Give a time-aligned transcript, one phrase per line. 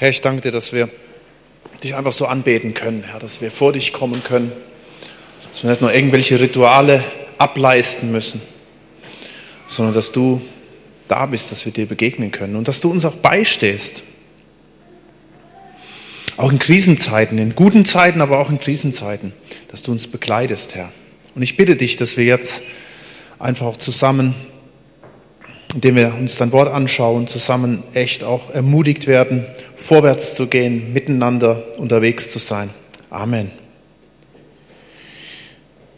[0.00, 0.88] Herr, ich danke dir, dass wir
[1.82, 4.52] dich einfach so anbeten können, Herr, dass wir vor dich kommen können,
[5.50, 7.02] dass wir nicht nur irgendwelche Rituale
[7.36, 8.40] ableisten müssen,
[9.66, 10.40] sondern dass du
[11.08, 14.04] da bist, dass wir dir begegnen können und dass du uns auch beistehst.
[16.36, 19.32] Auch in Krisenzeiten, in guten Zeiten, aber auch in Krisenzeiten,
[19.68, 20.92] dass du uns begleitest, Herr.
[21.34, 22.62] Und ich bitte dich, dass wir jetzt
[23.40, 24.36] einfach auch zusammen,
[25.74, 29.44] indem wir uns dein Wort anschauen, zusammen echt auch ermutigt werden,
[29.78, 32.70] vorwärts zu gehen, miteinander unterwegs zu sein.
[33.10, 33.50] Amen.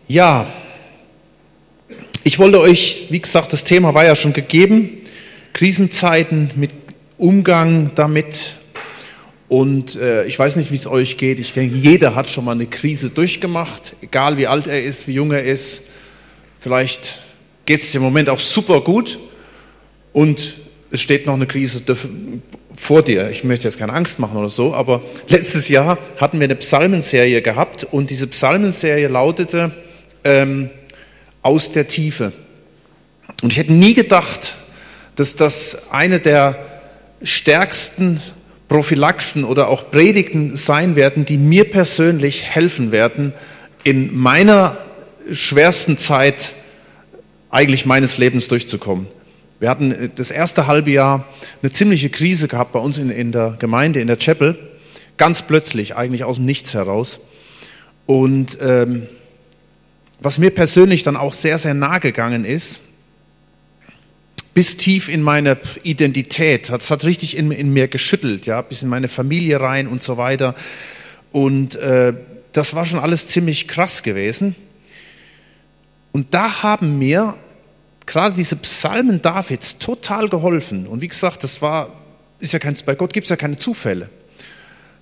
[0.06, 0.47] Ja,
[2.23, 4.98] ich wollte euch, wie gesagt, das Thema war ja schon gegeben,
[5.53, 6.70] Krisenzeiten mit
[7.16, 8.55] Umgang damit.
[9.48, 11.39] Und äh, ich weiß nicht, wie es euch geht.
[11.41, 15.15] Ich denke, jeder hat schon mal eine Krise durchgemacht, egal wie alt er ist, wie
[15.15, 15.89] jung er ist.
[16.61, 17.20] Vielleicht
[17.67, 19.19] geht es im Moment auch super gut
[20.12, 20.55] und
[20.91, 21.81] es steht noch eine Krise
[22.80, 23.29] vor dir.
[23.30, 27.42] Ich möchte jetzt keine Angst machen oder so, aber letztes Jahr hatten wir eine Psalmenserie
[27.42, 29.70] gehabt und diese Psalmenserie lautete
[30.25, 30.70] ähm,
[31.42, 32.33] aus der Tiefe.
[33.42, 34.55] Und ich hätte nie gedacht,
[35.17, 36.58] dass das eine der
[37.23, 38.20] stärksten
[38.69, 43.34] Prophylaxen oder auch Predigten sein werden, die mir persönlich helfen werden,
[43.84, 44.78] in meiner
[45.31, 46.55] schwersten Zeit
[47.51, 49.08] eigentlich meines Lebens durchzukommen.
[49.61, 51.27] Wir hatten das erste halbe Jahr
[51.61, 54.58] eine ziemliche Krise gehabt bei uns in, in der Gemeinde, in der Chapel,
[55.19, 57.20] ganz plötzlich, eigentlich aus dem Nichts heraus.
[58.06, 59.06] Und ähm,
[60.19, 62.80] was mir persönlich dann auch sehr, sehr nahe gegangen ist,
[64.55, 66.70] bis tief in meine Identität.
[66.70, 70.17] Das hat richtig in, in, mir geschüttelt, ja, bis in meine Familie rein und so
[70.17, 70.55] weiter.
[71.33, 72.14] Und äh,
[72.52, 74.56] das war schon alles ziemlich krass gewesen.
[76.12, 77.34] Und da haben mir
[78.06, 80.87] gerade diese Psalmen Davids total geholfen.
[80.87, 81.89] Und wie gesagt, das war,
[82.39, 84.11] ist ja kein, bei Gott gibt es ja keine Zufälle.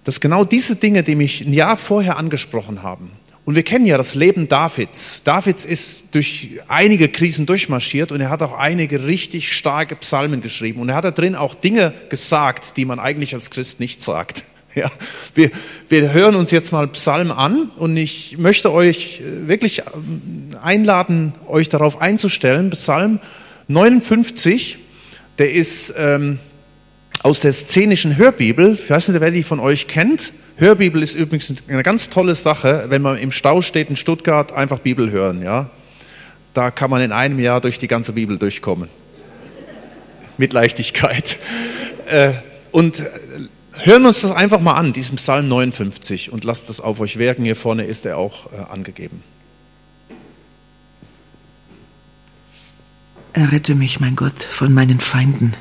[0.05, 3.11] Dass genau diese Dinge, die mich ein Jahr vorher angesprochen haben,
[3.49, 5.23] und wir kennen ja das Leben Davids.
[5.25, 10.83] Davids ist durch einige Krisen durchmarschiert und er hat auch einige richtig starke Psalmen geschrieben.
[10.83, 14.45] Und er hat da drin auch Dinge gesagt, die man eigentlich als Christ nicht sagt.
[14.75, 14.91] Ja,
[15.35, 15.51] wir,
[15.89, 19.83] wir hören uns jetzt mal Psalm an und ich möchte euch wirklich
[20.63, 22.71] einladen, euch darauf einzustellen.
[22.71, 23.19] Psalm
[23.69, 24.79] 59,
[25.39, 26.39] der ist ähm,
[27.23, 28.79] aus der szenischen Hörbibel.
[28.81, 30.33] Ich weiß nicht, wer die von euch kennt.
[30.57, 34.81] Hörbibel ist übrigens eine ganz tolle Sache, wenn man im Stau steht in Stuttgart, einfach
[34.81, 35.71] Bibel hören, ja.
[36.53, 38.89] Da kann man in einem Jahr durch die ganze Bibel durchkommen.
[40.37, 41.39] Mit Leichtigkeit.
[42.09, 42.33] Äh,
[42.71, 43.03] und
[43.79, 47.45] hören uns das einfach mal an, diesen Psalm 59, und lasst das auf euch wirken.
[47.45, 49.23] Hier vorne ist er auch äh, angegeben.
[53.33, 55.55] Errette mich, mein Gott, von meinen Feinden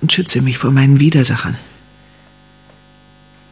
[0.00, 1.56] und schütze mich vor meinen Widersachern.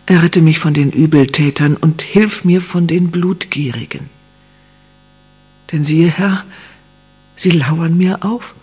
[0.07, 4.09] Errette mich von den Übeltätern und hilf mir von den Blutgierigen.
[5.73, 6.45] Denn siehe, Herr,
[7.35, 8.55] sie lauern mir auf.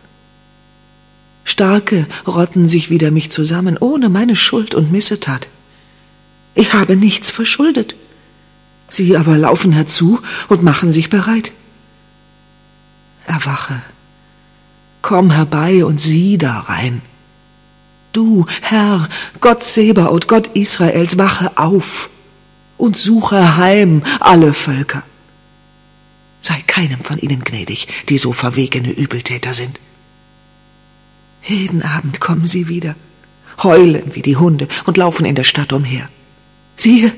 [1.44, 5.50] Starke rotten sich wider mich zusammen, ohne meine Schuld und Missetat.
[6.56, 7.96] Ich habe nichts verschuldet.
[8.90, 11.52] Sie aber laufen herzu und machen sich bereit.
[13.26, 13.82] Erwache,
[15.02, 17.02] komm herbei und sieh darein.
[18.12, 19.08] Du, Herr,
[19.42, 22.10] Gott Sebaoth, Gott Israels, wache auf
[22.78, 25.04] und suche heim alle Völker.
[26.42, 29.80] Sei keinem von ihnen gnädig, die so verwegene Übeltäter sind.
[31.44, 32.96] Jeden Abend kommen sie wieder,
[33.62, 36.10] heulen wie die Hunde und laufen in der Stadt umher.
[36.76, 37.12] Siehe,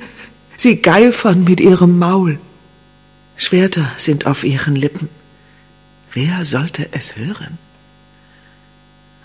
[0.58, 2.40] sie geifern mit ihrem Maul.
[3.38, 5.09] Schwerter sind auf ihren Lippen.
[6.12, 7.58] Wer sollte es hören?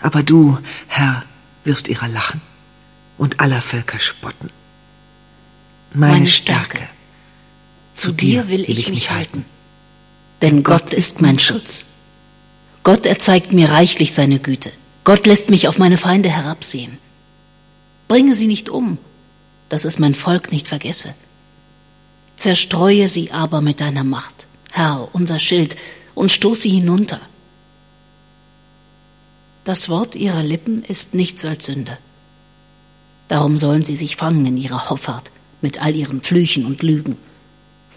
[0.01, 0.57] Aber du,
[0.87, 1.23] Herr,
[1.63, 2.41] wirst ihrer lachen
[3.17, 4.49] und aller Völker spotten.
[5.93, 6.89] Meine, Meine Stärke, Stärke,
[7.93, 9.45] zu dir will ich mich halten,
[10.41, 11.87] denn Gott ist mein Schutz.
[12.83, 14.71] Gott erzeigt mir reichlich seine Güte.
[15.03, 16.97] Gott lässt mich auf meine Feinde herabsehen.
[18.07, 18.97] Bringe sie nicht um,
[19.69, 21.13] dass es mein Volk nicht vergesse.
[22.35, 25.75] Zerstreue sie aber mit deiner Macht, Herr, unser Schild,
[26.13, 27.19] und stoß sie hinunter.
[29.63, 31.97] Das Wort ihrer Lippen ist nichts als Sünde.
[33.27, 35.31] Darum sollen sie sich fangen in ihrer Hoffart
[35.61, 37.17] mit all ihren Flüchen und Lügen.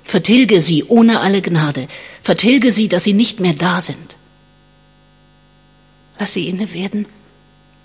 [0.04, 1.88] Vertilge sie ohne alle Gnade,
[2.22, 4.13] vertilge sie, dass sie nicht mehr da sind.
[6.18, 7.06] Lass sie inne werden,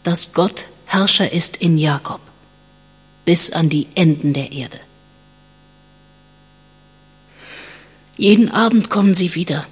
[0.03, 2.21] dass Gott Herrscher ist in Jakob,
[3.25, 4.79] bis an die Enden der Erde.
[8.17, 9.65] Jeden Abend kommen sie wieder,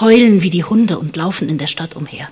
[0.00, 2.28] heulen wie die Hunde und laufen in der Stadt umher.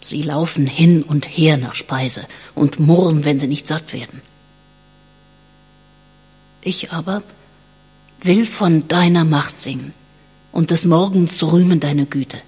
[0.00, 4.22] Sie laufen hin und her nach Speise und murren, wenn sie nicht satt werden.
[6.60, 7.22] Ich aber
[8.20, 9.92] will von deiner Macht singen
[10.52, 12.40] und des Morgens rühmen deine Güte.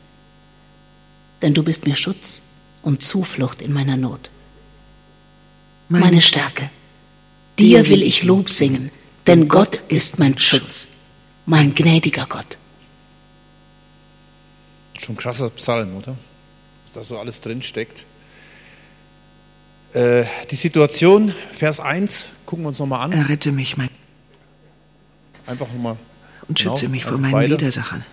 [1.43, 2.43] Denn du bist mir Schutz
[2.83, 4.31] und Zuflucht in meiner Not.
[5.89, 6.71] Meine Stärke.
[7.59, 8.91] Dir will ich Lob singen,
[9.27, 10.89] denn Gott ist mein Schutz,
[11.47, 12.59] mein gnädiger Gott.
[14.99, 16.17] Schon krasser Psalm, oder?
[16.85, 18.05] Was da so alles drin steckt.
[19.93, 23.13] Äh, die Situation, Vers 1, gucken wir uns nochmal an.
[23.13, 23.89] Errette mich, mein
[25.47, 25.97] Einfach nochmal.
[26.49, 27.55] und schütze Genau, mich vor meinen weiter.
[27.55, 28.05] Widersachern.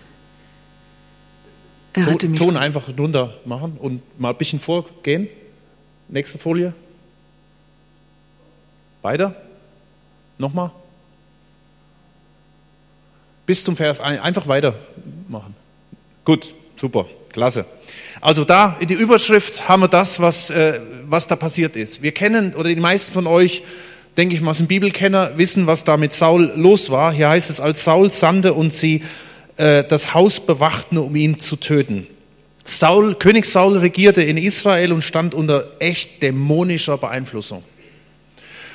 [1.92, 2.40] Errette Ton, mich.
[2.40, 5.28] Ton einfach runter machen und mal ein bisschen vorgehen.
[6.08, 6.72] Nächste Folie.
[9.02, 9.34] Weiter.
[10.38, 10.72] Nochmal.
[13.46, 14.20] Bis zum Vers 1.
[14.20, 15.54] Einfach weitermachen.
[16.24, 17.64] Gut, super, klasse.
[18.20, 22.02] Also da in die Überschrift haben wir das, was, äh, was da passiert ist.
[22.02, 23.62] Wir kennen, oder die meisten von euch,
[24.16, 27.12] denke ich mal, sind Bibelkenner, wissen, was da mit Saul los war.
[27.12, 29.02] Hier heißt es, als Saul sandte und sie
[29.58, 32.06] äh, das Haus bewachten, um ihn zu töten.
[32.64, 37.62] Saul, König Saul regierte in Israel und stand unter echt dämonischer Beeinflussung.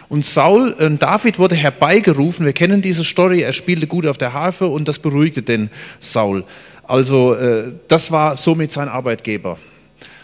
[0.10, 2.46] Und Saul, äh, David wurde herbeigerufen.
[2.46, 3.42] Wir kennen diese Story.
[3.42, 5.70] Er spielte gut auf der Harfe und das beruhigte den
[6.00, 6.44] Saul.
[6.84, 9.58] Also äh, das war somit sein Arbeitgeber.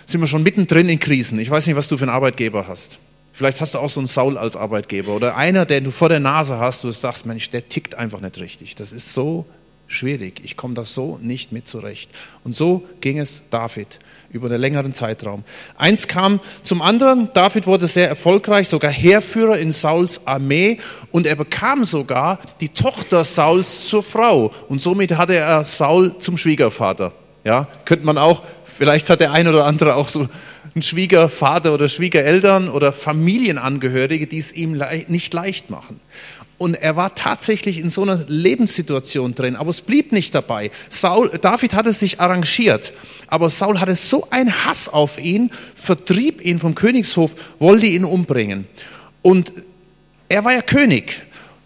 [0.05, 1.39] Sind wir schon mittendrin in Krisen.
[1.39, 2.99] Ich weiß nicht, was du für einen Arbeitgeber hast.
[3.33, 6.19] Vielleicht hast du auch so einen Saul als Arbeitgeber oder einer, den du vor der
[6.19, 8.75] Nase hast, du sagst, Mensch, der tickt einfach nicht richtig.
[8.75, 9.45] Das ist so
[9.89, 10.39] schwierig.
[10.43, 12.09] Ich komme da so nicht mit zurecht.
[12.45, 13.99] Und so ging es David
[14.31, 15.43] über einen längeren Zeitraum.
[15.75, 17.29] Eins kam zum anderen.
[17.33, 20.77] David wurde sehr erfolgreich, sogar Heerführer in Sauls Armee
[21.11, 26.37] und er bekam sogar die Tochter Sauls zur Frau und somit hatte er Saul zum
[26.37, 27.11] Schwiegervater.
[27.43, 28.43] Ja, könnte man auch,
[28.77, 30.27] vielleicht hat der ein oder andere auch so
[30.75, 35.99] einen Schwiegervater oder Schwiegereltern oder Familienangehörige, die es ihm nicht leicht machen.
[36.59, 40.71] Und er war tatsächlich in so einer Lebenssituation drin, aber es blieb nicht dabei.
[40.89, 42.91] Saul, David hatte sich arrangiert,
[43.27, 48.67] aber Saul hatte so einen Hass auf ihn, vertrieb ihn vom Königshof, wollte ihn umbringen.
[49.21, 49.53] Und
[50.27, 51.21] er war ja König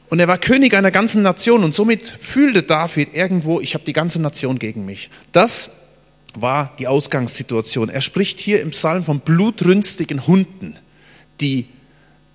[0.09, 3.93] und er war König einer ganzen Nation und somit fühlte David irgendwo, ich habe die
[3.93, 5.09] ganze Nation gegen mich.
[5.31, 5.71] Das
[6.35, 7.89] war die Ausgangssituation.
[7.89, 10.77] Er spricht hier im Psalm von blutrünstigen Hunden,
[11.41, 11.65] die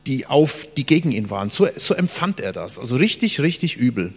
[0.09, 1.51] die auf, die gegen ihn waren.
[1.51, 2.79] So, so empfand er das.
[2.79, 4.15] Also richtig, richtig übel.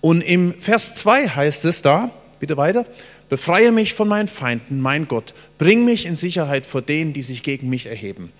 [0.00, 2.10] Und im Vers 2 heißt es da,
[2.40, 2.86] bitte weiter,
[3.28, 7.42] befreie mich von meinen Feinden, mein Gott, bring mich in Sicherheit vor denen, die sich
[7.42, 8.32] gegen mich erheben.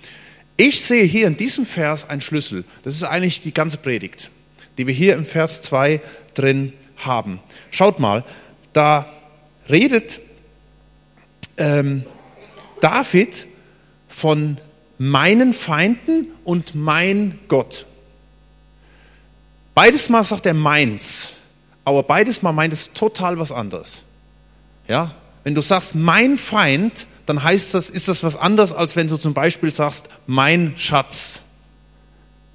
[0.56, 2.64] Ich sehe hier in diesem Vers einen Schlüssel.
[2.85, 4.31] Das ist eigentlich die ganze Predigt,
[4.76, 6.00] die wir hier im Vers 2
[6.35, 7.40] drin haben.
[7.70, 8.25] Schaut mal,
[8.73, 9.12] da
[9.69, 10.20] redet
[11.58, 12.05] ähm,
[12.81, 13.46] David
[14.08, 14.58] von
[14.99, 17.87] meinen Feinden und mein Gott.
[19.75, 21.35] Beides Mal sagt er meins,
[21.85, 24.03] aber beides Mal meint es total was anderes.
[24.89, 25.15] Ja,
[25.45, 29.17] wenn du sagst mein Feind, dann heißt das, ist das was anderes, als wenn du
[29.17, 31.43] zum Beispiel sagst mein Schatz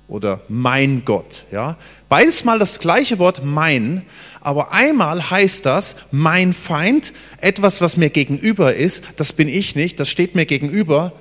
[0.08, 1.46] oder mein Gott.
[1.52, 1.78] Ja,
[2.10, 4.06] beides Mal das gleiche Wort mein,
[4.42, 10.00] aber einmal heißt das mein Feind, etwas, was mir gegenüber ist, das bin ich nicht,
[10.00, 11.14] das steht mir gegenüber,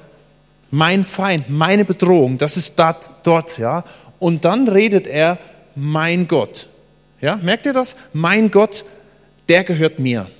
[0.73, 3.85] mein Feind, meine Bedrohung, das ist dort, dort, ja.
[4.19, 5.39] Und dann redet er,
[5.77, 6.67] mein Gott.
[7.21, 7.95] Ja, merkt ihr das?
[8.15, 8.85] Mein Gott,
[9.51, 10.31] der gehört mir.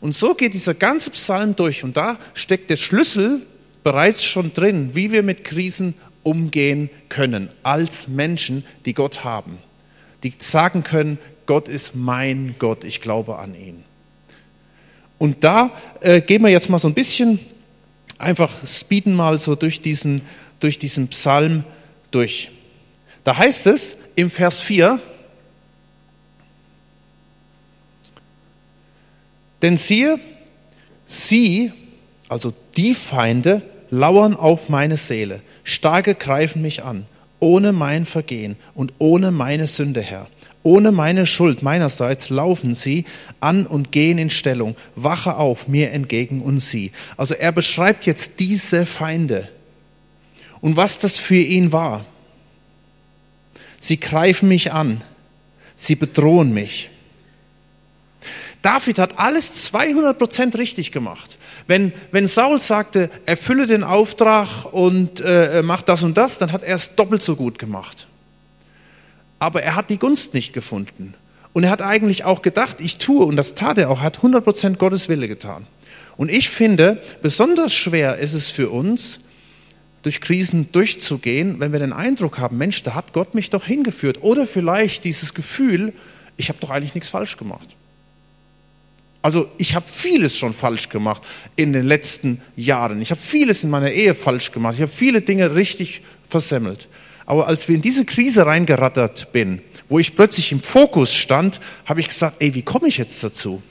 [0.00, 3.42] Und so geht dieser ganze Psalm durch und da steckt der Schlüssel
[3.82, 9.58] bereits schon drin, wie wir mit Krisen umgehen können, als Menschen, die Gott haben.
[10.22, 13.82] Die sagen können, Gott ist mein Gott, ich glaube an ihn.
[15.18, 17.40] Und da äh, gehen wir jetzt mal so ein bisschen
[18.18, 20.22] einfach speeden mal so durch diesen,
[20.60, 21.64] durch diesen Psalm
[22.10, 22.50] durch.
[23.24, 25.00] Da heißt es im Vers 4,
[29.62, 30.18] denn siehe,
[31.06, 31.72] sie,
[32.28, 37.06] also die Feinde, lauern auf meine Seele, starke greifen mich an,
[37.40, 40.28] ohne mein Vergehen und ohne meine Sünde, Herr.
[40.66, 43.04] Ohne meine Schuld meinerseits laufen sie
[43.38, 44.74] an und gehen in Stellung.
[44.96, 46.90] Wache auf mir entgegen und sie.
[47.16, 49.48] Also er beschreibt jetzt diese Feinde
[50.60, 52.04] und was das für ihn war.
[53.78, 55.04] Sie greifen mich an.
[55.76, 56.90] Sie bedrohen mich.
[58.60, 61.38] David hat alles 200 Prozent richtig gemacht.
[61.68, 66.64] Wenn, wenn Saul sagte, erfülle den Auftrag und äh, mach das und das, dann hat
[66.64, 68.08] er es doppelt so gut gemacht.
[69.38, 71.14] Aber er hat die Gunst nicht gefunden.
[71.52, 74.44] Und er hat eigentlich auch gedacht, ich tue, und das tat er auch, hat 100
[74.44, 75.66] Prozent Gottes Wille getan.
[76.16, 79.20] Und ich finde, besonders schwer ist es für uns,
[80.02, 84.22] durch Krisen durchzugehen, wenn wir den Eindruck haben, Mensch, da hat Gott mich doch hingeführt.
[84.22, 85.92] Oder vielleicht dieses Gefühl,
[86.36, 87.68] ich habe doch eigentlich nichts falsch gemacht.
[89.20, 91.24] Also ich habe vieles schon falsch gemacht
[91.56, 93.02] in den letzten Jahren.
[93.02, 94.74] Ich habe vieles in meiner Ehe falsch gemacht.
[94.76, 96.86] Ich habe viele Dinge richtig versemmelt.
[97.26, 102.00] Aber als wir in diese Krise reingerattert bin, wo ich plötzlich im Fokus stand, habe
[102.00, 103.62] ich gesagt, ey, wie komme ich jetzt dazu?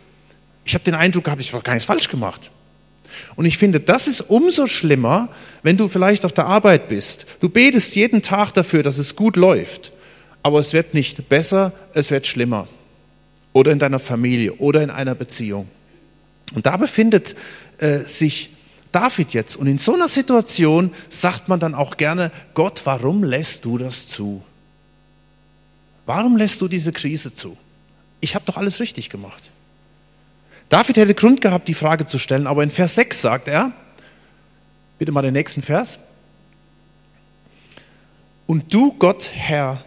[0.65, 2.51] Ich habe den Eindruck gehabt, ich habe gar nichts falsch gemacht.
[3.35, 5.29] Und ich finde, das ist umso schlimmer,
[5.63, 7.25] wenn du vielleicht auf der Arbeit bist.
[7.39, 9.93] Du betest jeden Tag dafür, dass es gut läuft,
[10.43, 12.67] aber es wird nicht besser, es wird schlimmer.
[13.53, 15.69] Oder in deiner Familie oder in einer Beziehung.
[16.53, 17.35] Und da befindet
[17.77, 18.49] äh, sich
[18.95, 19.57] David jetzt.
[19.57, 24.07] Und in so einer Situation sagt man dann auch gerne, Gott, warum lässt du das
[24.07, 24.41] zu?
[26.05, 27.57] Warum lässt du diese Krise zu?
[28.21, 29.51] Ich habe doch alles richtig gemacht.
[30.69, 33.73] David hätte Grund gehabt, die Frage zu stellen, aber in Vers 6 sagt er,
[34.97, 35.99] bitte mal den nächsten Vers,
[38.47, 39.83] und du, Gott, Herr,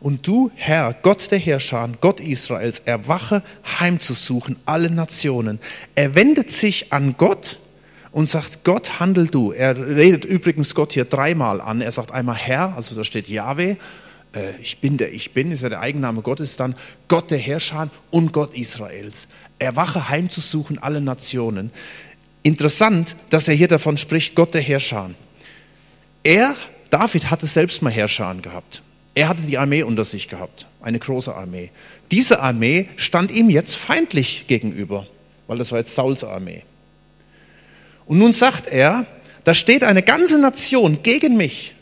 [0.00, 3.42] und du, Herr, Gott der Herrscher, Gott Israels, erwache
[3.80, 5.60] heimzusuchen alle Nationen.
[5.94, 7.58] Er wendet sich an Gott
[8.14, 9.50] und sagt, Gott, handel du.
[9.50, 11.80] Er redet übrigens Gott hier dreimal an.
[11.80, 13.74] Er sagt einmal Herr, also da steht Yahweh,
[14.34, 16.76] äh, ich bin der Ich Bin, ist ja der Eigenname Gottes, dann
[17.08, 19.26] Gott der Herrscher und Gott Israels.
[19.58, 21.72] Erwache heimzusuchen alle Nationen.
[22.44, 25.10] Interessant, dass er hier davon spricht, Gott der Herrscher.
[26.22, 26.54] Er,
[26.90, 28.84] David, hatte selbst mal Herrscher gehabt.
[29.16, 31.72] Er hatte die Armee unter sich gehabt, eine große Armee.
[32.12, 35.08] Diese Armee stand ihm jetzt feindlich gegenüber,
[35.48, 36.62] weil das war jetzt Sauls Armee.
[38.06, 39.06] Und nun sagt er,
[39.44, 41.74] da steht eine ganze Nation gegen mich.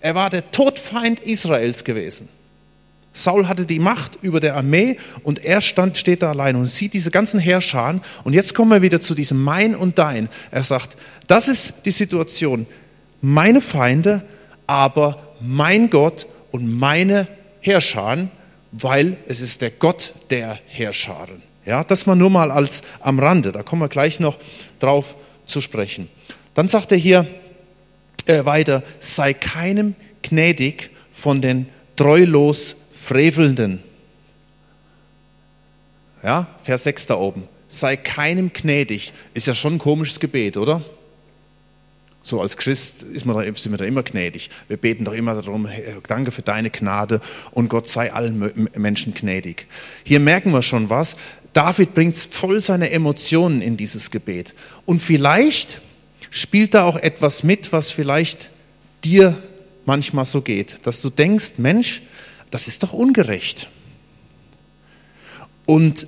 [0.00, 2.28] Er war der Todfeind Israels gewesen.
[3.12, 6.94] Saul hatte die Macht über der Armee und er stand, steht da allein und sieht
[6.94, 10.28] diese ganzen Herrscher Und jetzt kommen wir wieder zu diesem Mein und Dein.
[10.50, 10.96] Er sagt,
[11.26, 12.66] das ist die Situation.
[13.20, 14.24] Meine Feinde,
[14.66, 17.26] aber mein Gott und meine
[17.60, 18.28] Herrscher,
[18.72, 21.28] weil es ist der Gott der Herrscher.
[21.66, 23.52] Ja, das mal nur mal als am Rande.
[23.52, 24.38] Da kommen wir gleich noch
[24.78, 25.16] drauf
[25.50, 26.08] zu sprechen.
[26.54, 27.26] Dann sagt er hier,
[28.26, 31.66] äh, weiter, sei keinem gnädig von den
[31.96, 33.82] treulos Frevelnden.
[36.22, 37.48] Ja, Vers 6 da oben.
[37.68, 39.12] Sei keinem gnädig.
[39.32, 40.84] Ist ja schon ein komisches Gebet, oder?
[42.22, 44.50] So als Christ ist man da, sind wir da immer gnädig.
[44.68, 45.66] Wir beten doch immer darum,
[46.06, 47.20] danke für deine Gnade
[47.52, 49.66] und Gott sei allen Menschen gnädig.
[50.04, 51.16] Hier merken wir schon was.
[51.52, 54.54] David bringt voll seine Emotionen in dieses Gebet.
[54.86, 55.80] Und vielleicht
[56.30, 58.50] spielt da auch etwas mit, was vielleicht
[59.04, 59.42] dir
[59.84, 62.02] manchmal so geht, dass du denkst, Mensch,
[62.50, 63.68] das ist doch ungerecht.
[65.66, 66.06] Und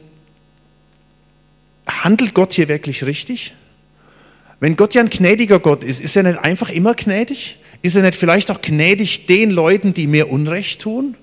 [1.86, 3.54] handelt Gott hier wirklich richtig?
[4.60, 7.58] Wenn Gott ja ein gnädiger Gott ist, ist er nicht einfach immer gnädig?
[7.82, 11.16] Ist er nicht vielleicht auch gnädig den Leuten, die mir Unrecht tun?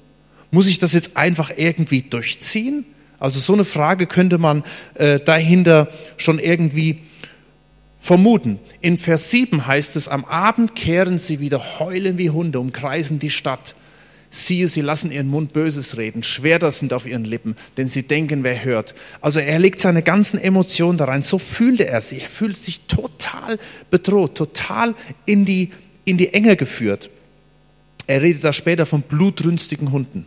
[0.51, 2.85] Muss ich das jetzt einfach irgendwie durchziehen?
[3.19, 4.63] Also so eine Frage könnte man
[4.95, 7.01] äh, dahinter schon irgendwie
[7.99, 8.59] vermuten.
[8.79, 13.29] In Vers 7 heißt es, am Abend kehren sie wieder heulen wie Hunde, umkreisen die
[13.29, 13.75] Stadt.
[14.31, 18.43] Siehe, sie lassen ihren Mund Böses reden, Schwerter sind auf ihren Lippen, denn sie denken,
[18.43, 18.93] wer hört.
[19.21, 21.23] Also er legt seine ganzen Emotionen da rein.
[21.23, 22.21] So fühlte er sich.
[22.21, 23.57] Er fühlt sich total
[23.89, 24.93] bedroht, total
[25.25, 25.71] in die,
[26.05, 27.09] in die Enge geführt.
[28.05, 30.25] Er redet da später von blutrünstigen Hunden.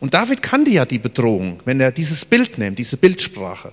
[0.00, 3.72] Und David kannte ja die Bedrohung, wenn er dieses Bild nimmt, diese Bildsprache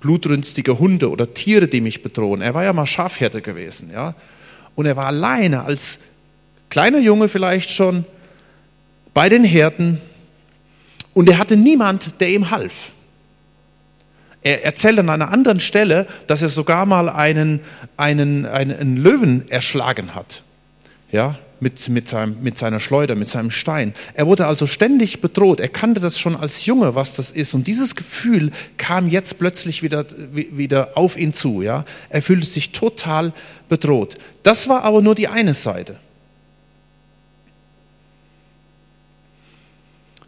[0.00, 2.40] blutrünstige Hunde oder Tiere, die mich bedrohen.
[2.40, 4.14] Er war ja mal Schafhirte gewesen, ja.
[4.74, 6.00] Und er war alleine als
[6.70, 8.04] kleiner Junge vielleicht schon
[9.12, 10.00] bei den Herden
[11.14, 12.92] und er hatte niemand, der ihm half.
[14.42, 17.60] Er erzählt an einer anderen Stelle, dass er sogar mal einen,
[17.96, 20.44] einen, einen Löwen erschlagen hat.
[21.10, 23.94] Ja, mit, mit, seinem, mit seiner Schleuder, mit seinem Stein.
[24.14, 25.60] Er wurde also ständig bedroht.
[25.60, 27.54] Er kannte das schon als Junge, was das ist.
[27.54, 31.62] Und dieses Gefühl kam jetzt plötzlich wieder, wieder auf ihn zu.
[31.62, 31.84] Ja?
[32.08, 33.32] Er fühlte sich total
[33.68, 34.16] bedroht.
[34.42, 35.98] Das war aber nur die eine Seite.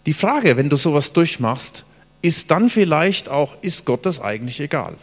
[0.07, 1.85] Die Frage, wenn du sowas durchmachst,
[2.23, 4.97] ist dann vielleicht auch, ist Gott das eigentlich egal?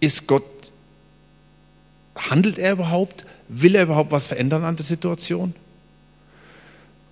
[0.00, 0.44] Ist Gott
[2.18, 3.24] Handelt er überhaupt?
[3.48, 5.54] Will er überhaupt was verändern an der Situation?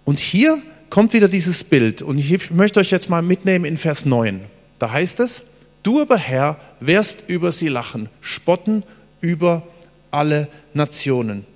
[0.04, 0.60] Und hier
[0.90, 2.02] kommt wieder dieses Bild.
[2.02, 4.42] Und ich möchte euch jetzt mal mitnehmen in Vers 9.
[4.78, 5.42] Da heißt es,
[5.82, 8.84] du aber Herr wirst über sie lachen, spotten
[9.20, 9.66] über
[10.10, 11.46] alle Nationen.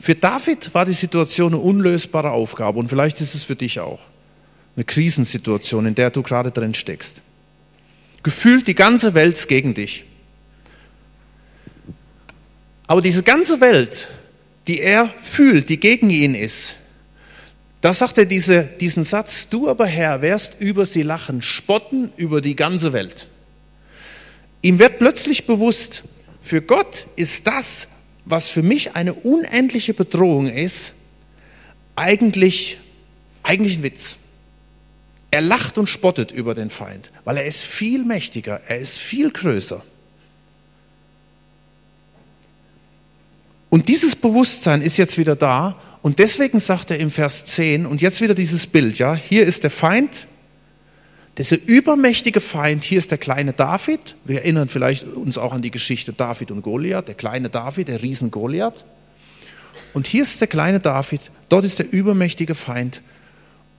[0.00, 4.00] Für David war die Situation eine unlösbare Aufgabe und vielleicht ist es für dich auch
[4.74, 7.20] eine Krisensituation, in der du gerade drin steckst.
[8.22, 10.04] Gefühlt die ganze Welt gegen dich.
[12.92, 14.08] Aber diese ganze Welt,
[14.68, 16.76] die er fühlt, die gegen ihn ist,
[17.80, 22.42] da sagt er diese, diesen Satz, du aber Herr wirst über sie lachen, spotten über
[22.42, 23.28] die ganze Welt.
[24.60, 26.02] Ihm wird plötzlich bewusst,
[26.42, 27.88] für Gott ist das,
[28.26, 30.92] was für mich eine unendliche Bedrohung ist,
[31.96, 32.76] eigentlich,
[33.42, 34.18] eigentlich ein Witz.
[35.30, 39.30] Er lacht und spottet über den Feind, weil er ist viel mächtiger, er ist viel
[39.30, 39.82] größer.
[43.72, 48.02] Und dieses Bewusstsein ist jetzt wieder da und deswegen sagt er im Vers 10 und
[48.02, 50.26] jetzt wieder dieses Bild, ja, hier ist der Feind,
[51.38, 54.16] dieser übermächtige Feind, hier ist der kleine David.
[54.26, 58.02] Wir erinnern vielleicht uns auch an die Geschichte David und Goliath, der kleine David, der
[58.02, 58.84] Riesen Goliath.
[59.94, 63.00] Und hier ist der kleine David, dort ist der übermächtige Feind.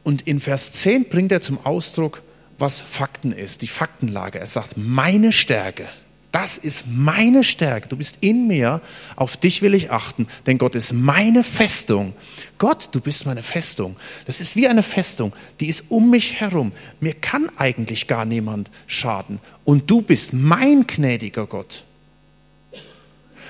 [0.04, 2.24] Und in Vers 10 bringt er zum Ausdruck,
[2.58, 4.40] was Fakten ist, die Faktenlage.
[4.40, 5.88] Er sagt, meine Stärke
[6.34, 7.88] das ist meine Stärke.
[7.88, 8.82] Du bist in mir.
[9.16, 12.14] Auf dich will ich achten, denn Gott ist meine Festung.
[12.58, 13.96] Gott, du bist meine Festung.
[14.26, 16.72] Das ist wie eine Festung, die ist um mich herum.
[17.00, 19.40] Mir kann eigentlich gar niemand schaden.
[19.64, 21.84] Und du bist mein gnädiger Gott.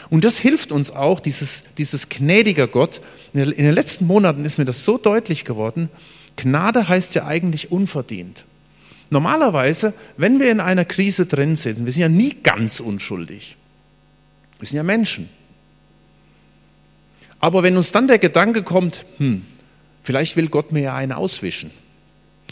[0.10, 3.00] Und das hilft uns auch, dieses, dieses gnädiger Gott.
[3.32, 5.90] In den letzten Monaten ist mir das so deutlich geworden.
[6.36, 8.44] Gnade heißt ja eigentlich unverdient.
[9.14, 13.56] Normalerweise, wenn wir in einer Krise drin sind, wir sind ja nie ganz unschuldig.
[14.60, 15.30] Wir sind ja Menschen.
[17.40, 19.46] Aber wenn uns dann der Gedanke kommt, hm,
[20.04, 21.72] vielleicht will Gott mir ja einen auswischen.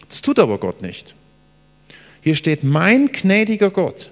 [0.07, 1.15] Das tut aber Gott nicht.
[2.21, 4.11] Hier steht, mein gnädiger Gott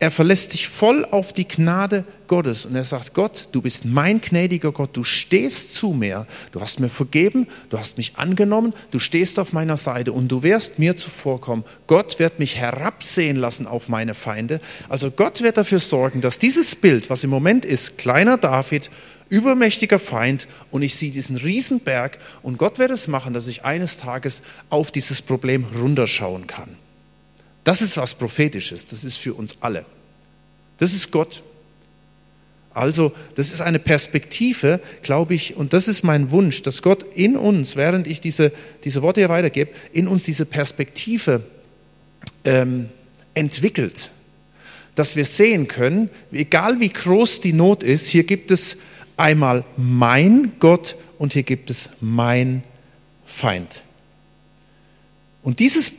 [0.00, 4.20] er verlässt sich voll auf die Gnade Gottes und er sagt, Gott, du bist mein
[4.20, 9.00] gnädiger Gott, du stehst zu mir, du hast mir vergeben, du hast mich angenommen, du
[9.00, 11.64] stehst auf meiner Seite und du wirst mir zuvorkommen.
[11.88, 14.60] Gott wird mich herabsehen lassen auf meine Feinde.
[14.88, 18.90] Also Gott wird dafür sorgen, dass dieses Bild, was im Moment ist, kleiner David,
[19.30, 23.98] übermächtiger Feind und ich sehe diesen Riesenberg und Gott wird es machen, dass ich eines
[23.98, 26.76] Tages auf dieses Problem runterschauen kann.
[27.64, 29.84] Das ist was Prophetisches, das ist für uns alle.
[30.78, 31.42] Das ist Gott.
[32.70, 37.36] Also, das ist eine Perspektive, glaube ich, und das ist mein Wunsch, dass Gott in
[37.36, 38.52] uns, während ich diese,
[38.84, 41.42] diese Worte hier weitergebe, in uns diese Perspektive
[42.44, 42.88] ähm,
[43.34, 44.10] entwickelt.
[44.94, 48.78] Dass wir sehen können, egal wie groß die Not ist, hier gibt es
[49.16, 52.62] einmal mein Gott und hier gibt es mein
[53.26, 53.82] Feind.
[55.42, 55.92] Und dieses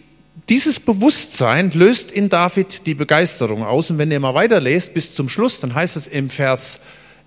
[0.50, 3.92] dieses Bewusstsein löst in David die Begeisterung aus.
[3.92, 6.82] Und wenn ihr mal weiterlest bis zum Schluss, dann heißt es im Vers,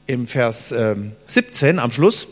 [0.06, 0.96] im Vers äh,
[1.28, 2.28] 17 am Schluss,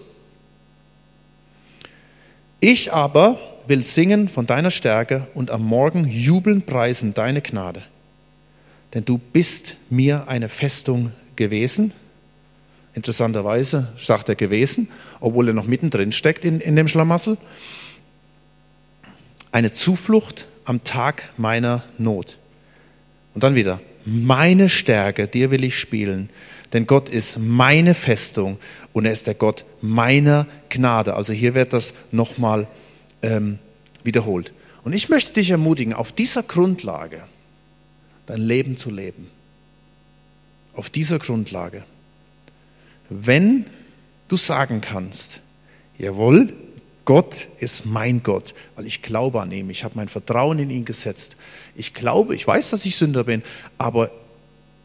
[2.59, 7.83] ich aber will singen von deiner Stärke und am Morgen jubeln preisen deine Gnade.
[8.93, 11.93] Denn du bist mir eine Festung gewesen.
[12.95, 14.89] Interessanterweise sagt er gewesen,
[15.21, 17.39] obwohl er noch mittendrin steckt in, in dem Schlamassel.
[19.53, 22.39] Eine Zuflucht am Tag meiner Not.
[23.35, 26.31] Und dann wieder, meine Stärke, dir will ich spielen,
[26.73, 28.59] denn Gott ist meine Festung
[28.93, 31.15] und er ist der Gott meiner Gnade.
[31.15, 32.67] Also hier wird das nochmal
[33.23, 33.59] ähm,
[34.05, 34.53] wiederholt.
[34.83, 37.23] Und ich möchte dich ermutigen, auf dieser Grundlage
[38.27, 39.29] dein Leben zu leben.
[40.75, 41.85] Auf dieser Grundlage.
[43.09, 43.67] Wenn
[44.29, 45.41] du sagen kannst,
[45.99, 46.53] jawohl,
[47.05, 49.71] Gott ist mein Gott, weil ich glaube an ihn.
[49.71, 51.37] Ich habe mein Vertrauen in ihn gesetzt.
[51.75, 53.43] Ich glaube, ich weiß, dass ich Sünder bin,
[53.79, 54.11] aber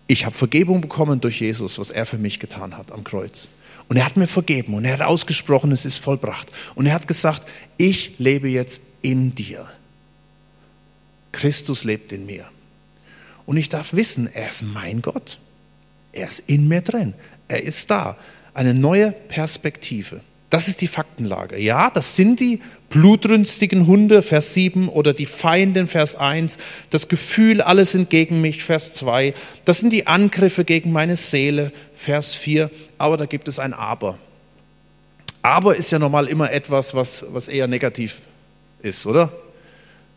[0.07, 3.47] ich habe Vergebung bekommen durch Jesus, was er für mich getan hat am Kreuz.
[3.87, 6.51] Und er hat mir vergeben und er hat ausgesprochen, es ist vollbracht.
[6.73, 7.43] Und er hat gesagt,
[7.77, 9.67] ich lebe jetzt in dir.
[11.31, 12.45] Christus lebt in mir.
[13.45, 15.39] Und ich darf wissen, er ist mein Gott.
[16.13, 17.13] Er ist in mir drin.
[17.47, 18.17] Er ist da.
[18.53, 20.21] Eine neue Perspektive.
[20.55, 21.59] Das ist die Faktenlage.
[21.59, 26.57] Ja, das sind die blutrünstigen Hunde, Vers 7, oder die Feinden, Vers 1,
[26.91, 29.33] das Gefühl, alle sind gegen mich, Vers 2,
[29.65, 34.17] das sind die Angriffe gegen meine Seele, Vers 4, aber da gibt es ein Aber.
[35.41, 38.21] Aber ist ja normal immer etwas, was, was eher negativ
[38.81, 39.33] ist, oder?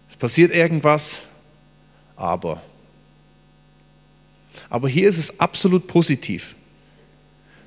[0.08, 1.22] Es passiert irgendwas,
[2.14, 2.62] aber.
[4.70, 6.54] Aber hier ist es absolut positiv.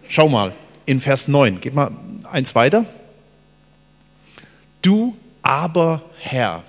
[0.07, 0.55] Schau mal,
[0.91, 1.91] in Vers 9, geht mal
[2.29, 2.85] eins weiter.
[4.81, 6.63] Du aber Herr.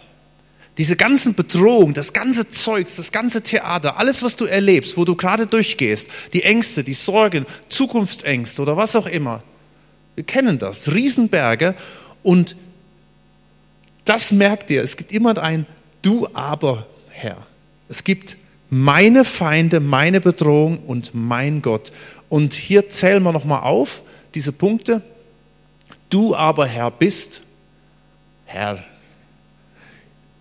[0.79, 5.17] Diese ganzen Bedrohungen, das ganze Zeugs, das ganze Theater, alles, was du erlebst, wo du
[5.17, 9.43] gerade durchgehst, die Ängste, die Sorgen, Zukunftsängste oder was auch immer.
[10.15, 11.75] Wir kennen das, Riesenberge
[12.23, 12.57] und
[14.05, 15.67] das merkt ihr, es gibt immer ein
[16.01, 17.47] Du aber Herr.
[17.89, 18.37] Es gibt
[18.71, 21.93] meine Feinde, meine Bedrohung und mein Gott.
[22.33, 24.01] Und hier zählen wir nochmal auf,
[24.35, 25.03] diese Punkte.
[26.09, 27.43] Du aber, Herr, bist
[28.47, 28.83] Herr.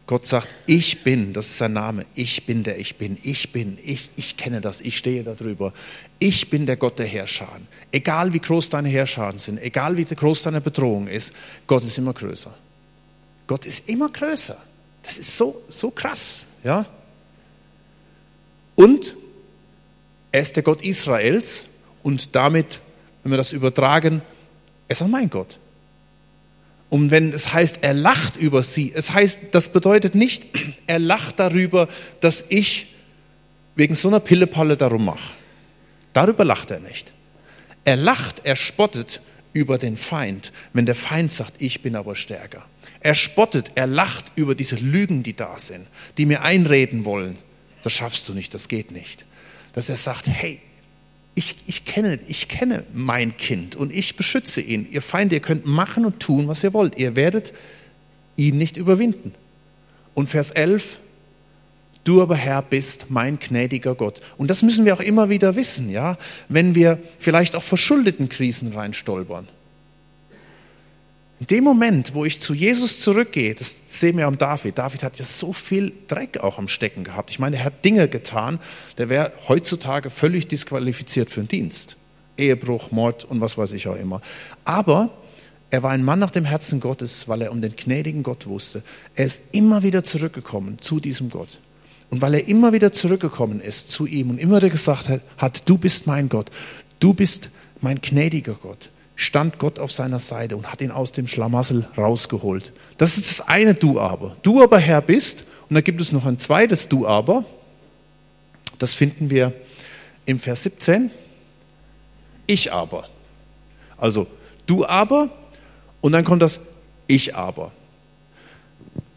[0.08, 3.78] Gott sagt, ich bin, das ist sein Name, ich bin der ich bin, ich bin,
[3.84, 5.74] ich, ich kenne das, ich stehe darüber.
[6.18, 7.60] Ich bin der Gott der Herrscher.
[7.92, 11.34] Egal wie groß deine Herrscher sind, egal wie groß deine Bedrohung ist,
[11.68, 12.58] Gott ist immer größer.
[13.48, 14.58] Gott ist immer größer.
[15.04, 16.86] Das ist so, so krass, ja.
[18.76, 19.14] Und
[20.32, 21.68] er ist der Gott Israels
[22.04, 22.82] und damit,
[23.24, 24.22] wenn wir das übertragen,
[24.88, 25.58] er ist auch mein Gott.
[26.90, 30.46] Und wenn es heißt, er lacht über sie, es heißt, das bedeutet nicht,
[30.88, 31.88] er lacht darüber,
[32.20, 32.94] dass ich
[33.76, 35.34] wegen so einer Pillepalle darum mache.
[36.14, 37.14] Darüber lacht er nicht.
[37.86, 39.22] Er lacht, er spottet
[39.54, 42.66] über den Feind, wenn der Feind sagt, ich bin aber stärker.
[43.00, 45.88] Er spottet, er lacht über diese Lügen, die da sind,
[46.18, 47.38] die mir einreden wollen.
[47.84, 49.26] Das schaffst du nicht, das geht nicht.
[49.74, 50.60] Dass er sagt, hey,
[51.34, 54.88] ich, ich, kenne, ich kenne mein Kind und ich beschütze ihn.
[54.92, 56.98] Ihr Feinde, ihr könnt machen und tun, was ihr wollt.
[56.98, 57.54] Ihr werdet
[58.36, 59.34] ihn nicht überwinden.
[60.14, 61.00] Und Vers 11,
[62.04, 64.20] du aber Herr bist mein gnädiger Gott.
[64.38, 66.18] Und das müssen wir auch immer wieder wissen, ja,
[66.50, 69.48] wenn wir vielleicht auch verschuldeten Krisen reinstolpern.
[71.42, 74.78] In dem Moment, wo ich zu Jesus zurückgehe, das sehen wir am David.
[74.78, 77.32] David hat ja so viel Dreck auch am Stecken gehabt.
[77.32, 78.60] Ich meine, er hat Dinge getan,
[79.00, 81.98] der wäre heutzutage völlig disqualifiziert für den Dienst.
[82.38, 84.22] Ehebruch, Mord und was weiß ich auch immer.
[84.66, 85.10] Aber
[85.72, 88.84] er war ein Mann nach dem Herzen Gottes, weil er um den gnädigen Gott wusste.
[89.16, 91.60] Er ist immer wieder zurückgekommen zu diesem Gott.
[92.12, 95.68] Und weil er immer wieder zurückgekommen ist zu ihm und immer wieder gesagt hat, hat
[95.68, 96.52] du bist mein Gott,
[97.00, 97.50] du bist
[97.80, 102.74] mein gnädiger Gott stand Gott auf seiner Seite und hat ihn aus dem Schlamassel rausgeholt.
[102.98, 104.36] Das ist das eine Du aber.
[104.42, 107.46] Du aber Herr bist, und da gibt es noch ein zweites Du aber,
[108.78, 109.54] das finden wir
[110.26, 111.12] im Vers 17.
[112.48, 113.08] Ich aber.
[113.98, 114.28] Also
[114.66, 115.30] du aber
[116.02, 116.60] und dann kommt das
[117.08, 117.72] Ich aber.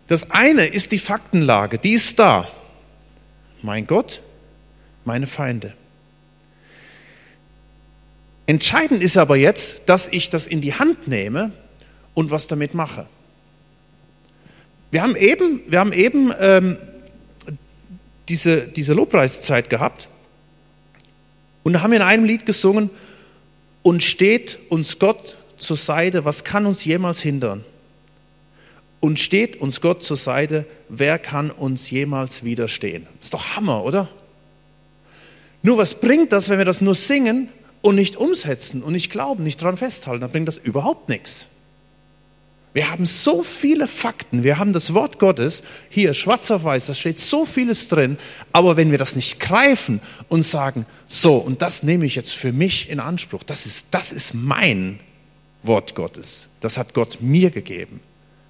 [0.06, 2.48] Das eine ist die Faktenlage, die ist da.
[3.62, 4.22] Mein Gott,
[5.04, 5.72] meine Feinde.
[8.46, 11.52] Entscheidend ist aber jetzt, dass ich das in die Hand nehme
[12.12, 13.06] und was damit mache.
[14.90, 16.76] Wir haben eben, wir haben eben ähm,
[18.28, 20.08] diese, diese Lobpreiszeit gehabt
[21.62, 22.90] und haben in einem Lied gesungen,
[23.84, 27.64] und steht uns Gott zur Seite, was kann uns jemals hindern?
[28.98, 33.06] Und steht uns Gott zur Seite, wer kann uns jemals widerstehen?
[33.20, 34.08] Ist doch Hammer, oder?
[35.62, 37.50] Nur was bringt das, wenn wir das nur singen
[37.84, 41.48] und nicht umsetzen und nicht glauben, nicht daran festhalten, dann bringt das überhaupt nichts.
[42.72, 46.94] Wir haben so viele Fakten, wir haben das Wort Gottes hier schwarz auf weiß, da
[46.94, 48.16] steht so vieles drin,
[48.52, 52.52] aber wenn wir das nicht greifen und sagen, so, und das nehme ich jetzt für
[52.52, 54.98] mich in Anspruch, das ist, das ist mein
[55.62, 58.00] Wort Gottes, das hat Gott mir gegeben.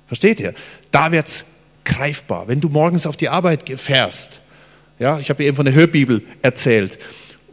[0.07, 0.55] Versteht ihr?
[0.92, 1.44] Da wird's
[1.85, 2.47] greifbar.
[2.47, 4.42] Wenn du morgens auf die Arbeit fährst,
[5.01, 7.01] ja, ich habe eben von der Hörbibel erzählt,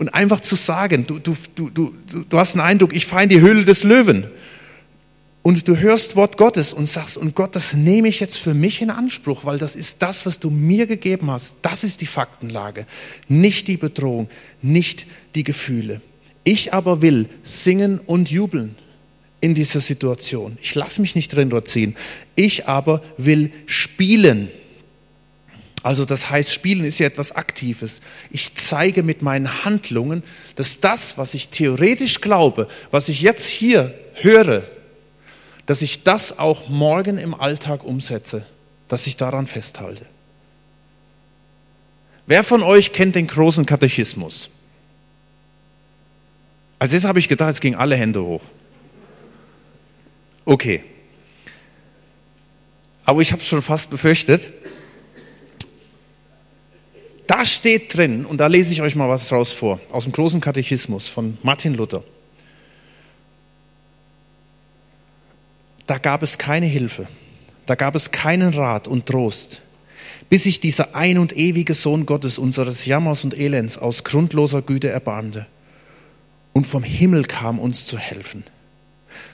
[0.02, 1.94] und einfach zu sagen, du, du, du, du,
[2.28, 4.26] du hast einen Eindruck, ich fahre in die Höhle des Löwen.
[5.44, 8.82] Und du hörst Wort Gottes und sagst, und Gott, das nehme ich jetzt für mich
[8.82, 11.58] in Anspruch, weil das ist das, was du mir gegeben hast.
[11.62, 12.88] Das ist die Faktenlage,
[13.28, 14.28] nicht die Bedrohung,
[14.64, 16.02] nicht die Gefühle.
[16.44, 18.74] Ich aber will singen und jubeln
[19.40, 20.58] in dieser Situation.
[20.64, 21.96] Ich lasse mich nicht drin ziehen.
[22.36, 24.50] Ich aber will spielen
[25.84, 28.02] also das heißt, Spielen ist ja etwas Aktives.
[28.30, 30.24] Ich zeige mit meinen Handlungen,
[30.56, 34.63] dass das, was ich theoretisch glaube, was ich jetzt hier höre,
[35.65, 38.46] dass ich das auch morgen im Alltag umsetze,
[38.89, 40.06] dass ich daran festhalte.
[42.28, 44.50] Wer von euch kennt den großen Katechismus?
[46.78, 48.44] Als jetzt habe ich gedacht, es gingen alle Hände hoch.
[50.46, 50.84] Okay.
[53.04, 54.52] Aber ich habe es schon fast befürchtet.
[57.32, 60.41] Da steht drin, und da lese ich euch mal was raus vor, aus dem großen
[60.41, 62.04] Katechismus von Martin Luther.
[65.88, 67.08] Da gab es keine Hilfe,
[67.67, 69.62] da gab es keinen Rat und Trost,
[70.30, 74.89] bis sich dieser ein und ewige Sohn Gottes unseres Jammers und Elends aus grundloser Güte
[74.89, 75.48] erbarmte
[76.52, 78.44] und vom Himmel kam, uns zu helfen.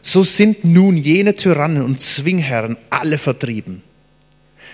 [0.04, 3.82] So sind nun jene Tyrannen und Zwingherren alle vertrieben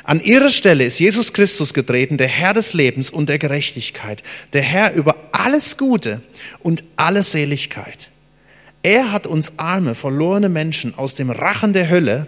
[0.04, 4.62] an ihrer Stelle ist Jesus Christus getreten, der Herr des Lebens und der Gerechtigkeit, der
[4.62, 6.22] Herr über alles Gute
[6.60, 8.10] und alle Seligkeit.
[8.82, 12.28] Er hat uns arme, verlorene Menschen aus dem Rachen der Hölle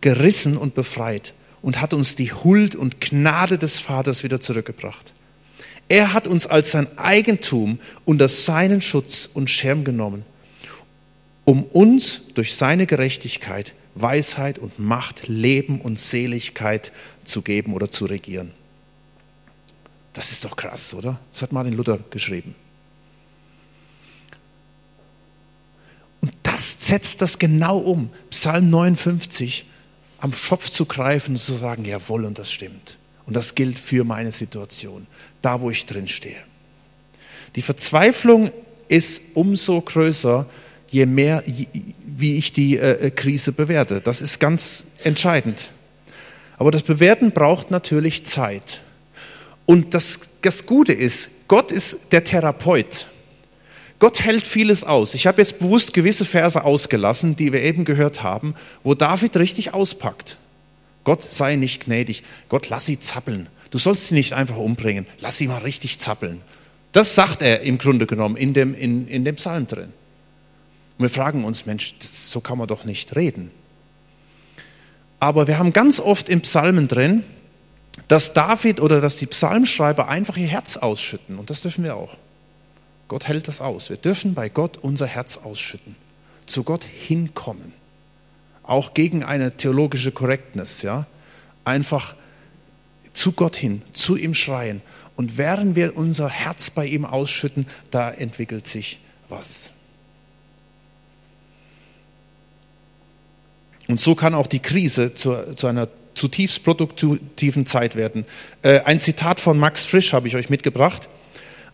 [0.00, 5.12] gerissen und befreit und hat uns die Huld und Gnade des Vaters wieder zurückgebracht.
[5.88, 10.24] Er hat uns als sein Eigentum unter seinen Schutz und Schirm genommen,
[11.44, 16.92] um uns durch seine Gerechtigkeit Weisheit und Macht, Leben und Seligkeit
[17.24, 18.52] zu geben oder zu regieren.
[20.12, 21.18] Das ist doch krass, oder?
[21.32, 22.54] Das hat Martin Luther geschrieben.
[26.20, 28.10] Und das setzt das genau um.
[28.30, 29.66] Psalm 59,
[30.18, 32.96] am Schopf zu greifen und zu sagen, jawohl, und das stimmt.
[33.26, 35.06] Und das gilt für meine Situation,
[35.42, 36.42] da wo ich drin stehe.
[37.56, 38.50] Die Verzweiflung
[38.88, 40.46] ist umso größer,
[40.94, 41.42] je mehr,
[42.06, 44.00] wie ich die äh, Krise bewerte.
[44.00, 45.70] Das ist ganz entscheidend.
[46.56, 48.80] Aber das Bewerten braucht natürlich Zeit.
[49.66, 53.08] Und das, das Gute ist, Gott ist der Therapeut.
[53.98, 55.14] Gott hält vieles aus.
[55.14, 58.54] Ich habe jetzt bewusst gewisse Verse ausgelassen, die wir eben gehört haben,
[58.84, 60.38] wo David richtig auspackt.
[61.02, 62.22] Gott sei nicht gnädig.
[62.48, 63.48] Gott, lass sie zappeln.
[63.72, 65.06] Du sollst sie nicht einfach umbringen.
[65.18, 66.40] Lass sie mal richtig zappeln.
[66.92, 69.92] Das sagt er im Grunde genommen in dem, in, in dem Psalm drin.
[70.98, 73.50] Und wir fragen uns, Mensch, so kann man doch nicht reden.
[75.18, 77.24] Aber wir haben ganz oft im Psalmen drin,
[78.08, 81.38] dass David oder dass die Psalmschreiber einfach ihr Herz ausschütten.
[81.38, 82.16] Und das dürfen wir auch.
[83.08, 83.90] Gott hält das aus.
[83.90, 85.96] Wir dürfen bei Gott unser Herz ausschütten.
[86.46, 87.72] Zu Gott hinkommen.
[88.62, 91.06] Auch gegen eine theologische Korrektness, ja.
[91.64, 92.14] Einfach
[93.12, 94.82] zu Gott hin, zu ihm schreien.
[95.16, 99.73] Und während wir unser Herz bei ihm ausschütten, da entwickelt sich was.
[103.88, 108.24] Und so kann auch die Krise zu, zu einer zutiefst produktiven Zeit werden.
[108.62, 111.08] Äh, ein Zitat von Max Frisch habe ich euch mitgebracht.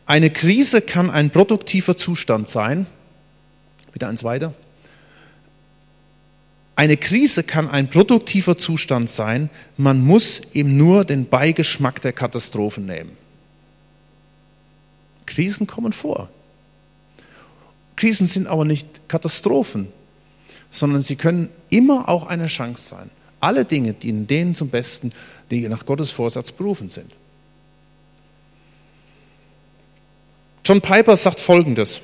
[0.07, 2.87] Eine Krise kann ein produktiver Zustand sein.
[3.93, 4.55] Bitte eins weiter.
[6.75, 9.51] Eine Krise kann ein produktiver Zustand sein.
[9.77, 13.17] Man muss ihm nur den Beigeschmack der Katastrophen nehmen.
[15.27, 16.31] Krisen kommen vor.
[17.97, 19.93] Krisen sind aber nicht Katastrophen
[20.71, 23.11] sondern sie können immer auch eine Chance sein.
[23.41, 25.13] Alle Dinge dienen denen zum Besten,
[25.51, 27.11] die nach Gottes Vorsatz berufen sind.
[30.65, 32.03] John Piper sagt Folgendes.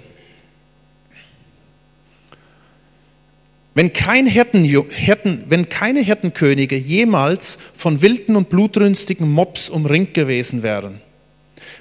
[3.75, 10.63] Wenn, kein Hirten, Hirten, wenn keine Hirtenkönige jemals von wilden und blutrünstigen Mobs umringt gewesen
[10.63, 11.03] wären,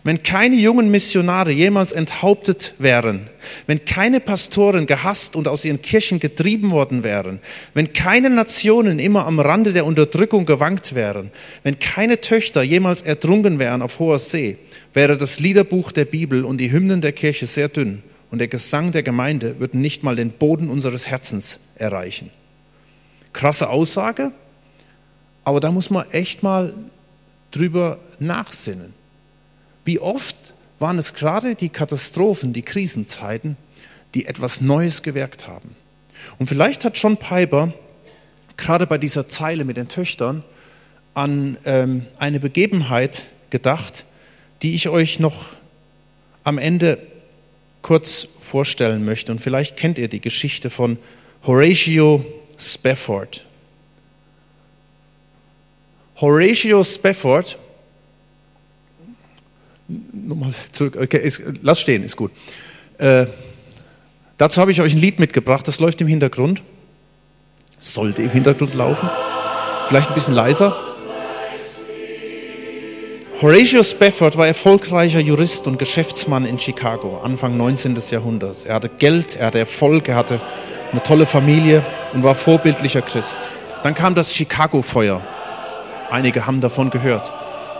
[0.05, 3.27] wenn keine jungen Missionare jemals enthauptet wären,
[3.65, 7.39] wenn keine Pastoren gehasst und aus ihren Kirchen getrieben worden wären,
[7.73, 11.31] wenn keine Nationen immer am Rande der Unterdrückung gewankt wären,
[11.63, 14.59] wenn keine Töchter jemals ertrunken wären auf hoher See,
[14.93, 18.91] wäre das Liederbuch der Bibel und die Hymnen der Kirche sehr dünn und der Gesang
[18.91, 22.29] der Gemeinde würden nicht mal den Boden unseres Herzens erreichen.
[23.33, 24.31] Krasse Aussage,
[25.43, 26.75] aber da muss man echt mal
[27.49, 28.93] drüber nachsinnen.
[29.85, 30.35] Wie oft
[30.79, 33.55] waren es gerade die Katastrophen, die Krisenzeiten,
[34.13, 35.75] die etwas Neues gewirkt haben.
[36.39, 37.73] Und vielleicht hat John Piper
[38.57, 40.43] gerade bei dieser Zeile mit den Töchtern
[41.13, 44.05] an ähm, eine Begebenheit gedacht,
[44.61, 45.45] die ich euch noch
[46.43, 46.97] am Ende
[47.81, 49.31] kurz vorstellen möchte.
[49.31, 50.97] Und vielleicht kennt ihr die Geschichte von
[51.45, 52.25] Horatio
[52.57, 53.45] Spafford.
[56.19, 57.57] Horatio Spafford
[59.87, 60.97] nochmal zurück.
[61.01, 62.31] Okay, ist, lass stehen, ist gut.
[62.97, 63.27] Äh,
[64.37, 66.63] dazu habe ich euch ein Lied mitgebracht, das läuft im Hintergrund.
[67.79, 69.09] Sollte im Hintergrund laufen.
[69.87, 70.75] Vielleicht ein bisschen leiser.
[73.41, 77.97] Horatio Spafford war erfolgreicher Jurist und Geschäftsmann in Chicago, Anfang 19.
[78.09, 78.63] Jahrhunderts.
[78.63, 80.39] Er hatte Geld, er hatte Erfolg, er hatte
[80.91, 83.51] eine tolle Familie und war vorbildlicher Christ.
[83.83, 85.21] Dann kam das Chicago-Feuer.
[86.09, 87.31] Einige haben davon gehört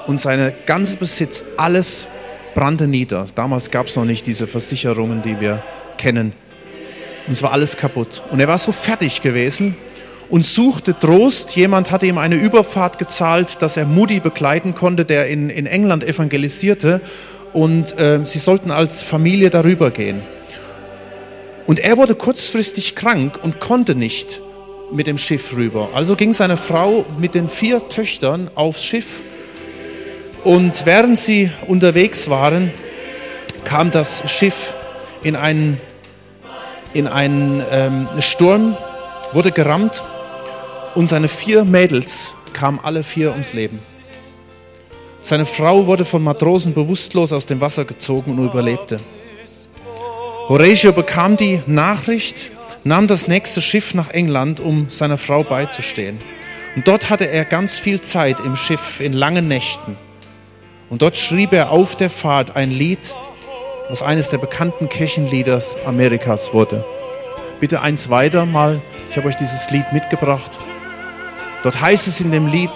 [0.07, 2.07] und seine ganze Besitz, alles
[2.53, 3.27] brannte nieder.
[3.35, 5.61] Damals gab es noch nicht diese Versicherungen, die wir
[5.97, 6.33] kennen.
[7.27, 8.23] Und es war alles kaputt.
[8.31, 9.75] Und er war so fertig gewesen
[10.29, 11.55] und suchte Trost.
[11.55, 16.03] Jemand hatte ihm eine Überfahrt gezahlt, dass er Moody begleiten konnte, der in, in England
[16.03, 17.01] evangelisierte.
[17.53, 20.21] Und äh, sie sollten als Familie darüber gehen.
[21.67, 24.39] Und er wurde kurzfristig krank und konnte nicht
[24.91, 25.89] mit dem Schiff rüber.
[25.93, 29.21] Also ging seine Frau mit den vier Töchtern aufs Schiff
[30.45, 32.71] und während sie unterwegs waren,
[33.63, 34.75] kam das Schiff
[35.23, 35.81] in einen,
[36.93, 38.77] in einen ähm, Sturm,
[39.33, 40.03] wurde gerammt
[40.93, 43.79] und seine vier Mädels kamen alle vier ums Leben.
[45.19, 48.99] Seine Frau wurde von Matrosen bewusstlos aus dem Wasser gezogen und überlebte.
[50.47, 52.51] Horatio bekam die Nachricht,
[52.83, 56.21] nahm das nächste Schiff nach England, um seiner Frau beizustehen.
[56.75, 59.97] Und dort hatte er ganz viel Zeit im Schiff in langen Nächten.
[60.95, 63.13] Und dort schrieb er auf der Fahrt ein Lied,
[63.89, 66.85] was eines der bekannten Kirchenlieder Amerikas wurde.
[67.59, 68.79] Bitte eins weiter mal.
[69.09, 70.57] Ich habe euch dieses Lied mitgebracht.
[71.63, 72.71] Dort heißt es in dem Lied,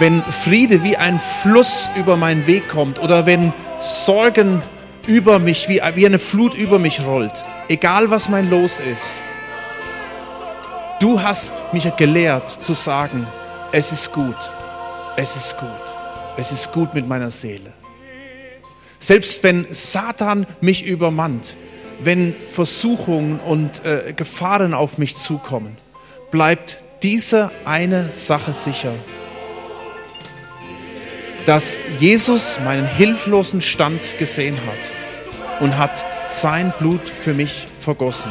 [0.00, 4.60] wenn Friede wie ein Fluss über meinen Weg kommt oder wenn Sorgen
[5.06, 9.14] über mich, wie, wie eine Flut über mich rollt, egal was mein Los ist,
[10.98, 13.28] du hast mich gelehrt zu sagen,
[13.70, 14.34] es ist gut,
[15.18, 15.68] es ist gut,
[16.36, 17.72] es ist gut mit meiner Seele.
[19.00, 21.56] Selbst wenn Satan mich übermannt,
[21.98, 25.76] wenn Versuchungen und äh, Gefahren auf mich zukommen,
[26.30, 28.92] bleibt diese eine Sache sicher,
[31.46, 38.30] dass Jesus meinen hilflosen Stand gesehen hat und hat sein Blut für mich vergossen.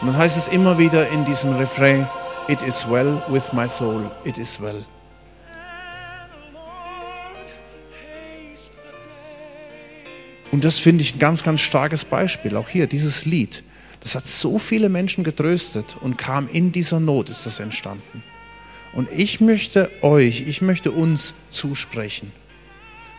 [0.00, 2.08] Und dann heißt es immer wieder in diesem Refrain,
[2.48, 4.84] It is well with my soul, it is well.
[10.52, 12.56] Und das finde ich ein ganz, ganz starkes Beispiel.
[12.56, 13.62] Auch hier, dieses Lied,
[14.00, 18.22] das hat so viele Menschen getröstet und kam in dieser Not, ist das entstanden.
[18.92, 22.32] Und ich möchte euch, ich möchte uns zusprechen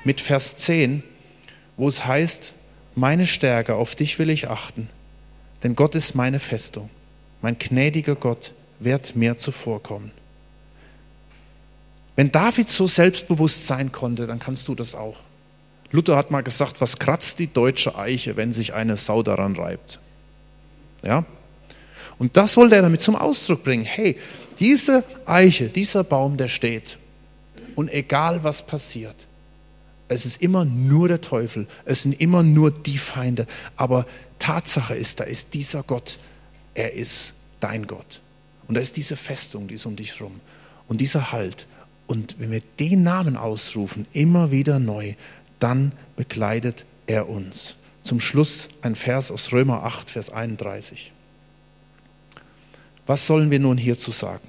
[0.04, 1.04] mit Vers 10,
[1.76, 2.54] wo es heißt,
[2.96, 4.90] meine Stärke, auf dich will ich achten,
[5.64, 6.90] denn Gott ist meine Festung.
[7.42, 10.12] Mein gnädiger Gott wird mir zuvorkommen.
[12.16, 15.18] Wenn David so selbstbewusst sein konnte, dann kannst du das auch.
[15.92, 20.00] Luther hat mal gesagt, was kratzt die deutsche Eiche, wenn sich eine Sau daran reibt?
[21.04, 21.26] Ja?
[22.18, 23.86] Und das wollte er damit zum Ausdruck bringen.
[23.86, 24.18] Hey,
[24.60, 26.98] diese Eiche, dieser Baum, der steht.
[27.76, 29.16] Und egal was passiert,
[30.10, 33.46] es ist immer nur der Teufel, es sind immer nur die Feinde.
[33.76, 34.06] Aber
[34.40, 36.18] Tatsache ist, da ist dieser Gott,
[36.74, 38.22] er ist dein Gott.
[38.68, 40.40] Und da ist diese Festung, die ist um dich rum.
[40.88, 41.68] Und dieser Halt.
[42.08, 45.16] Und wenn wir den Namen ausrufen, immer wieder neu,
[45.60, 47.76] dann begleitet er uns.
[48.04, 51.12] Zum Schluss ein Vers aus Römer 8, Vers 31.
[53.06, 54.48] Was sollen wir nun hierzu sagen?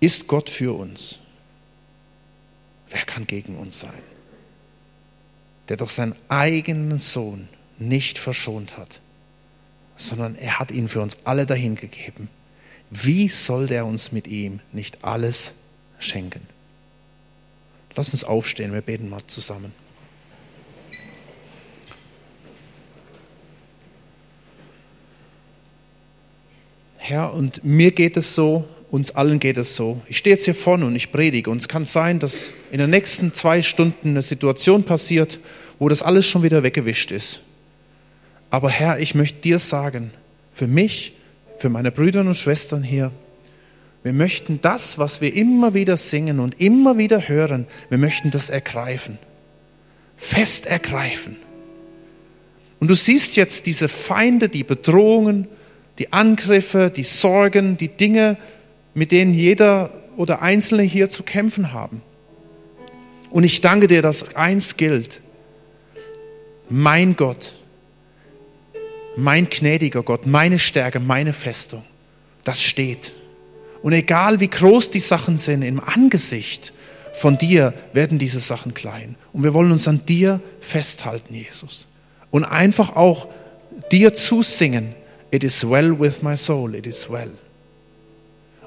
[0.00, 1.18] Ist Gott für uns?
[2.90, 4.02] Wer kann gegen uns sein?
[5.68, 9.00] Der doch seinen eigenen Sohn nicht verschont hat,
[9.96, 12.28] sondern er hat ihn für uns alle dahingegeben.
[12.90, 15.54] Wie soll der uns mit ihm nicht alles
[15.98, 16.53] schenken?
[17.96, 19.72] Lass uns aufstehen, wir beten mal zusammen.
[26.96, 30.00] Herr, und mir geht es so, uns allen geht es so.
[30.08, 32.90] Ich stehe jetzt hier vorne und ich predige und es kann sein, dass in den
[32.90, 35.38] nächsten zwei Stunden eine Situation passiert,
[35.78, 37.40] wo das alles schon wieder weggewischt ist.
[38.48, 40.12] Aber Herr, ich möchte dir sagen,
[40.52, 41.12] für mich,
[41.58, 43.12] für meine Brüder und Schwestern hier,
[44.04, 48.50] wir möchten das, was wir immer wieder singen und immer wieder hören, wir möchten das
[48.50, 49.18] ergreifen.
[50.18, 51.38] Fest ergreifen.
[52.80, 55.48] Und du siehst jetzt diese Feinde, die Bedrohungen,
[55.98, 58.36] die Angriffe, die Sorgen, die Dinge,
[58.92, 62.02] mit denen jeder oder Einzelne hier zu kämpfen haben.
[63.30, 65.22] Und ich danke dir, dass eins gilt.
[66.68, 67.58] Mein Gott,
[69.16, 71.82] mein gnädiger Gott, meine Stärke, meine Festung,
[72.44, 73.14] das steht.
[73.84, 76.72] Und egal wie groß die Sachen sind, im Angesicht
[77.12, 79.16] von dir werden diese Sachen klein.
[79.34, 81.84] Und wir wollen uns an dir festhalten, Jesus.
[82.30, 83.28] Und einfach auch
[83.92, 84.94] dir zusingen,
[85.30, 87.30] it is well with my soul, it is well.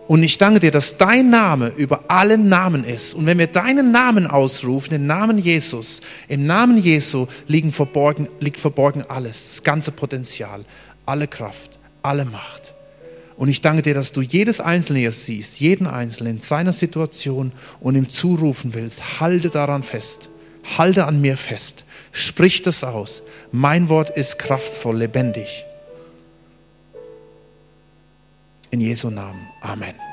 [0.06, 3.16] Und ich danke dir, dass dein Name über allen Namen ist.
[3.16, 8.60] Und wenn wir deinen Namen ausrufen, den Namen Jesus, im Namen Jesu liegen verborgen, liegt
[8.60, 10.64] verborgen alles, das ganze Potenzial,
[11.08, 11.72] alle Kraft,
[12.04, 12.76] alle Macht.
[13.38, 17.52] Und ich danke dir, dass du jedes Einzelne hier siehst, jeden Einzelnen in seiner Situation
[17.80, 19.22] und ihm zurufen willst.
[19.22, 20.30] Halte daran fest.
[20.78, 21.86] Halte an mir fest.
[22.12, 23.22] Sprich das aus.
[23.52, 25.64] Mein Wort ist kraftvoll, lebendig.
[28.72, 29.48] In Jesu Namen.
[29.62, 30.07] Amen.